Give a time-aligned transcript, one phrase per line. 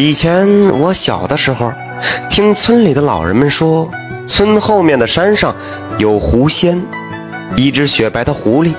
[0.00, 0.48] 以前
[0.78, 1.70] 我小的时候，
[2.30, 3.86] 听村里的老人们说，
[4.26, 5.54] 村后面的山上
[5.98, 6.82] 有狐仙，
[7.54, 8.72] 一只雪白的狐狸，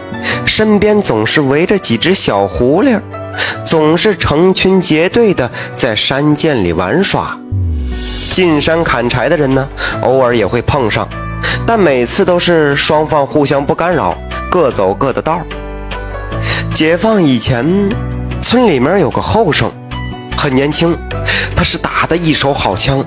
[0.47, 2.99] 身边总是围着几只小狐狸，
[3.63, 7.38] 总是成群结队的在山涧里玩耍。
[8.32, 9.70] 进山砍柴的人呢，
[10.02, 11.08] 偶尔也会碰上，
[11.68, 14.18] 但每次都是双方互相不干扰，
[14.50, 15.40] 各走各的道。
[16.74, 17.64] 解放以前，
[18.42, 19.72] 村里面有个后生，
[20.36, 20.98] 很年轻，
[21.62, 23.06] 他是打的一手好枪。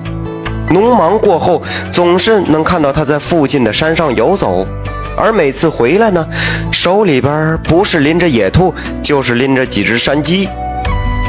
[0.69, 4.65] 农忙过后，总是能看到他在附近的山上游走，
[5.17, 6.25] 而每次回来呢，
[6.71, 8.73] 手里边不是拎着野兔，
[9.03, 10.47] 就是拎着几只山鸡。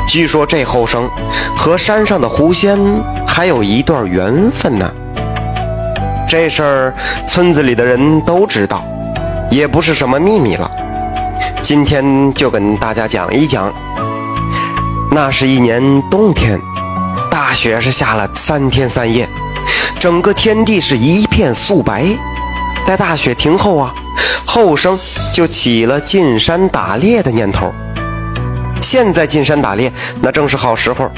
[0.07, 1.11] 据说这后生
[1.59, 2.79] 和山上的狐仙
[3.27, 4.89] 还有一段缘分呢。
[6.29, 6.95] 这事儿
[7.27, 8.85] 村子里的人都知道，
[9.51, 10.71] 也不是什么秘密了。
[11.61, 13.75] 今天就跟大家讲一讲。
[15.11, 16.61] 那是一年冬天，
[17.37, 19.29] 大雪是下了三天三夜，
[20.01, 22.03] 整个天地是一片素白。
[22.87, 23.95] 在大雪停后啊，
[24.47, 24.99] 后生
[25.35, 27.71] 就起了进山打猎的念头。
[28.81, 31.11] 现在进山打猎，那正是好时候，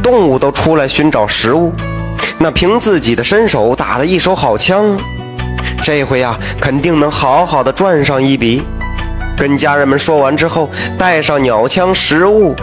[0.00, 1.72] 动物都出来寻找食物。
[2.38, 4.96] 那凭自己的身手打的一手好枪，
[5.82, 8.62] 这回呀，肯定能好好的赚上一笔。
[9.36, 12.54] 跟家人们说完之后，带上鸟枪、食物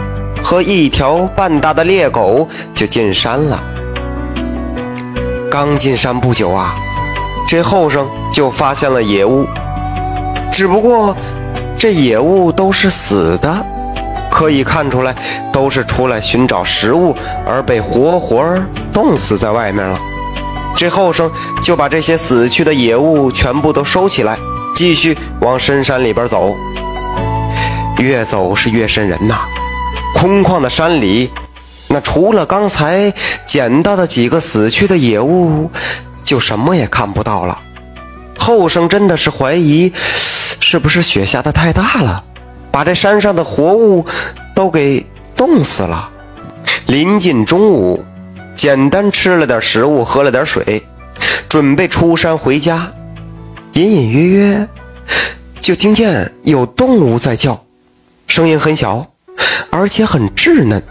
[0.48, 3.60] 和一条半大的猎狗，就进山了。
[5.50, 6.76] 刚进山不久啊，
[7.48, 9.44] 这后生就发现了野物，
[10.52, 11.16] 只不过
[11.76, 13.52] 这野物都是死的，
[14.30, 15.12] 可以看出来
[15.52, 18.56] 都是出来寻找食物而被活活
[18.92, 19.98] 冻死在外面了。
[20.76, 21.28] 这后生
[21.60, 24.38] 就把这些死去的野物全部都收起来。
[24.76, 26.54] 继续往深山里边走，
[27.98, 29.40] 越走是越瘆人呐。
[30.16, 31.30] 空旷的山里，
[31.88, 33.12] 那除了刚才
[33.44, 35.70] 捡到的几个死去的野物，
[36.24, 37.60] 就什么也看不到了。
[38.38, 39.92] 后生真的是怀疑，
[40.58, 42.24] 是不是雪下的太大了，
[42.70, 44.06] 把这山上的活物
[44.54, 45.04] 都给
[45.36, 46.08] 冻死了。
[46.86, 48.02] 临近中午，
[48.56, 50.82] 简单吃了点食物，喝了点水，
[51.46, 52.90] 准备出山回家。
[53.74, 54.68] 隐隐约约，
[55.60, 57.62] 就听见有动物在叫，
[58.26, 59.06] 声音很小，
[59.70, 60.82] 而且很稚嫩。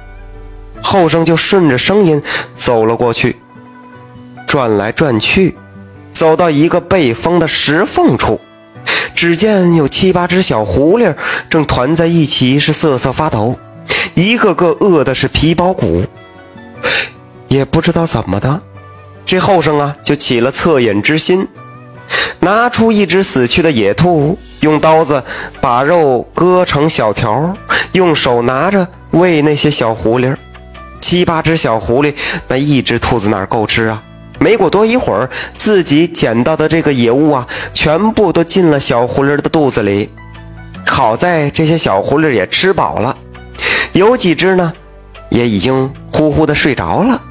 [0.82, 2.22] 后生就顺着声音
[2.54, 3.38] 走了过去，
[4.46, 5.56] 转来转去，
[6.14, 8.40] 走到一个被封的石缝处，
[9.16, 11.16] 只见有七八只小狐狸
[11.50, 13.58] 正团在一起，是瑟瑟发抖，
[14.14, 16.06] 一个个饿的是皮包骨。
[17.48, 18.62] 也不知道怎么的，
[19.26, 21.48] 这后生啊就起了恻隐之心。
[22.42, 25.24] 拿出一只死去的野兔，用刀子
[25.62, 27.56] 把肉割成小条，
[27.92, 30.36] 用手拿着喂那些小狐狸。
[31.00, 32.16] 七八只小狐狸，
[32.48, 34.02] 那一只兔子哪够吃啊？
[34.40, 40.10] 没过多一会儿，自己捡到的这个野物啊，全部都进了小狐狸的肚子里。
[40.86, 43.16] 好在这些小狐狸也吃饱了，
[43.94, 44.74] 有几只呢，
[45.30, 47.22] 也已经呼呼的睡着了。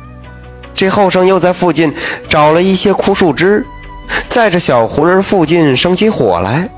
[0.74, 1.92] 这后生又在附近
[2.26, 3.64] 找了一些枯树枝。
[4.28, 6.68] 在这小狐狸附近生起火来，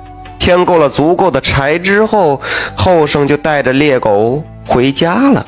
[0.47, 2.41] 添够了足够的柴之后，
[2.77, 5.45] 后生就带着猎狗回家了。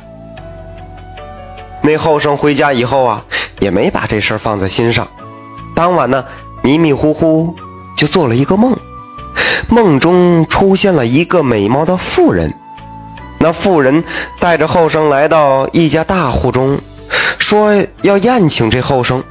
[1.83, 3.25] 那后生回家以后啊，
[3.61, 5.07] 也没把这事儿放在心上。
[5.73, 6.25] 当晚呢，
[6.63, 7.55] 迷迷糊糊
[7.97, 8.77] 就做了一个梦，
[9.69, 12.53] 梦中出现了一个美貌的妇人。
[13.39, 14.03] 那妇人
[14.41, 16.77] 带着后生来到一家大户中，
[17.39, 17.73] 说
[18.03, 19.23] 要宴请这后生。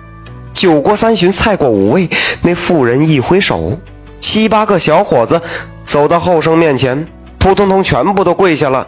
[0.53, 2.09] 酒过三巡，菜过五味，
[2.41, 3.77] 那妇人一挥手，
[4.19, 5.41] 七八个小伙子
[5.85, 7.07] 走到后生面前，
[7.37, 8.87] 扑通通全部都跪下了，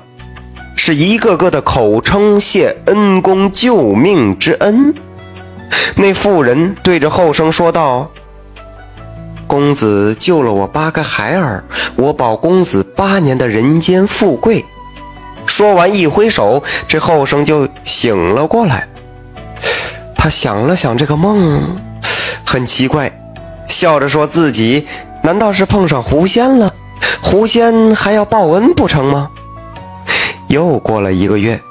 [0.76, 4.94] 是一个个的口称谢恩公救命之恩。
[5.96, 8.10] 那妇人对着后生说道
[9.48, 11.64] ：“公子救了我八个孩儿，
[11.96, 14.66] 我保公子八年的人间富贵。”
[15.46, 18.88] 说完一挥手，这后生就醒了过来。
[20.16, 21.80] 他想了想这个梦，
[22.46, 23.12] 很奇怪，
[23.68, 24.86] 笑着说自己
[25.22, 26.74] 难道是碰上狐仙了？
[27.22, 29.30] 狐仙还要报恩不成吗？
[30.48, 31.62] 又过了一个月，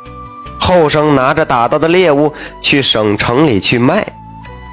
[0.59, 4.06] 后生拿着打到的猎物去省城里去卖，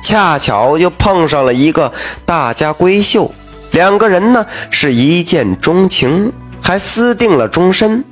[0.04, 1.92] 恰巧又碰上了一个
[2.26, 3.32] 大家闺秀，
[3.72, 6.32] 两个人呢是一见钟情，
[6.62, 8.04] 还私定了终身。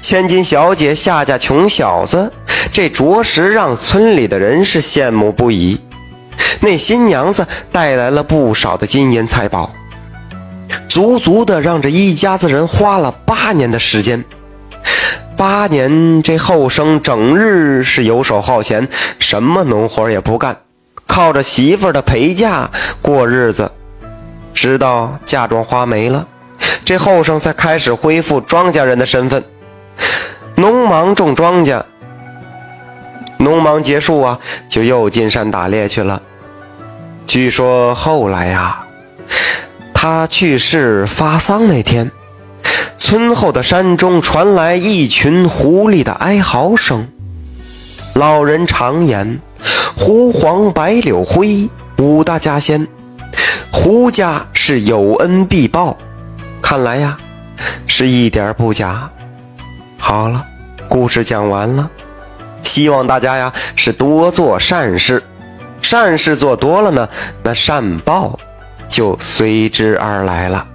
[0.00, 2.32] 千金小姐下嫁穷小子，
[2.70, 5.78] 这着实让村里的人是羡慕不已。
[6.60, 9.70] 那新娘子带来了不少的金银财宝，
[10.88, 14.24] 足足的让这一家子人花了八年的时间。
[15.36, 18.86] 八年，这后生整日是游手好闲，
[19.18, 20.56] 什么农活也不干，
[21.06, 22.70] 靠着媳妇儿的陪嫁
[23.02, 23.70] 过日子。
[24.52, 26.26] 直到嫁妆花没了，
[26.84, 29.42] 这后生才开始恢复庄稼人的身份。
[30.54, 31.82] 农忙种庄稼，
[33.38, 34.38] 农忙结束啊，
[34.68, 36.22] 就又进山打猎去了。
[37.26, 38.84] 据说后来呀，
[40.06, 42.10] 他去世发丧那天，
[42.98, 47.08] 村后的山中传来一群狐狸的哀嚎声。
[48.12, 49.40] 老人常言
[49.96, 52.86] ：“狐黄白柳灰，五大家仙。”
[53.72, 55.96] 胡家是有恩必报，
[56.60, 57.16] 看来呀，
[57.86, 59.08] 是一点不假。
[59.96, 60.44] 好了，
[60.86, 61.90] 故事讲完了，
[62.62, 65.22] 希望大家呀是多做善事，
[65.80, 67.08] 善事做多了呢，
[67.42, 68.38] 那善报
[68.94, 70.73] 就随之而来了。